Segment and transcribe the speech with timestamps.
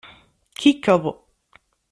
[0.59, 1.03] Kikeḍ.